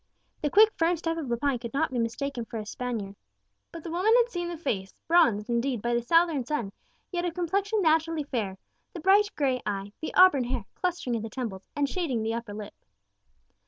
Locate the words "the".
0.41-0.49, 2.59-2.65, 3.83-3.91, 4.49-4.57, 5.93-6.01, 8.93-8.99, 10.01-10.11, 11.21-11.29, 12.23-12.33